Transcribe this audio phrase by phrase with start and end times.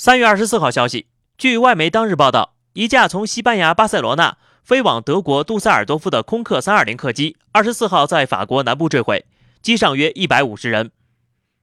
[0.00, 9.26] 三月二十四号消息，据外媒当日报道，一架从西班牙巴塞罗那飞往德国杜塞尔多夫的空客三二零客机，二十四号在法国南部坠毁，
[9.60, 10.92] 机上约一百五十人。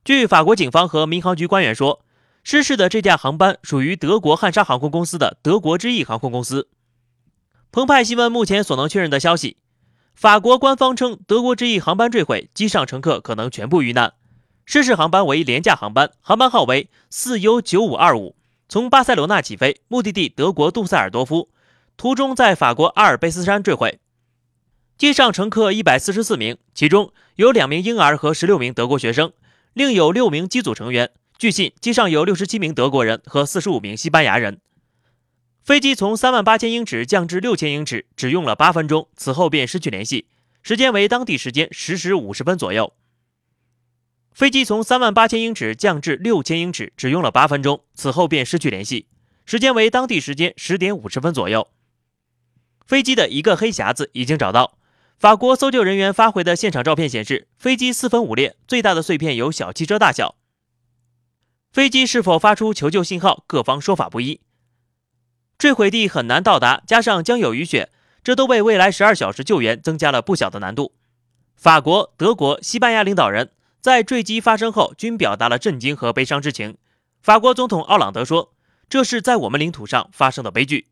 [0.04, 2.04] 据法国警方和民航局官员说，
[2.44, 6.68] 失事的这架航班属于德国汉莎航空公司的德国之翼航空公司。
[7.72, 9.56] 澎湃新闻目前所能确认的消息，
[10.14, 14.12] 法国官方称德国之翼航班坠毁，机上乘客可能全部遇难。
[14.66, 18.36] 失事航班为廉价航班，航班号为四 U 九五二五，
[18.68, 21.50] 从巴塞罗那起飞，目的地德国杜塞尔多夫，
[21.96, 24.00] 途中在法国阿尔卑斯山坠毁。
[24.98, 29.32] 机上乘客一百四十四名，其中有两名婴儿和十六名德国学生，
[29.74, 31.12] 另有六名机组成员。
[31.38, 34.60] 据信，机上有六十七名德国人和四十五名西班牙人。
[35.64, 40.28] 飞机从三万八千英尺降至六千英尺，只用了八分钟，此后便失去联系，
[40.64, 42.94] 时间为当地时间十时五十分左右。
[44.36, 49.08] 飞机从三万八千英尺降至六千英尺，只用了八分钟，此后便失去联系，
[49.46, 51.70] 时间为当地时间十点五十分左右。
[52.86, 54.78] 飞机的一个黑匣子已经找到，
[55.18, 60.36] 法国搜救人员发回的现场照片显示，飞机四分五裂，最大的碎片有小汽车大小。
[61.72, 64.42] 飞机是否发出求救信号，各方说法不一。
[65.58, 67.90] 坠毁地很难到达，加上将有雨雪，
[68.22, 70.94] 这都为未来十二小时救援增加了不小的难度。
[71.56, 73.52] 法国、德国、西班牙领导人
[73.86, 76.76] 在坠机发生后均表达了震惊和悲伤之情。
[77.22, 78.52] 法国总统奥朗德说
[78.90, 80.88] ：“这是在我们领土上发生的悲剧。”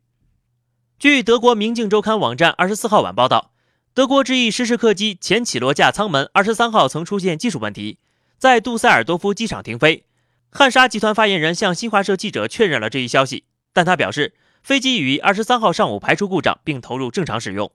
[0.96, 3.50] 据德国《明镜周刊》网站二十四号晚报道，
[3.94, 7.98] 德国之翼失事客机前起落架舱门二十三号曾出现技术问题，
[8.38, 10.04] 在杜塞尔多夫机场停飞。
[10.50, 13.42] 汉莎集团发言人向新华社记者确认了这一消息，
[13.72, 14.34] 但他表示。
[14.62, 17.70] 飞机已于二十三号上午排除故障，并投入正常使用。